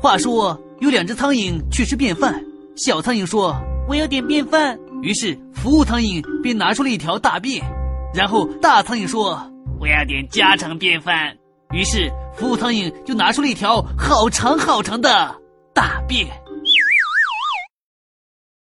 [0.00, 2.42] 话说有两只苍蝇去吃便饭
[2.74, 3.54] 小苍蝇说
[3.86, 4.78] 我要点便饭。
[5.02, 7.62] 于是服务苍蝇便拿出了一条大便
[8.14, 9.38] 然后大苍蝇说
[9.78, 11.36] 我要点家常便饭。
[11.72, 15.34] 于是服务苍蝇就拿出了一条好长好长的
[15.74, 16.26] 大便。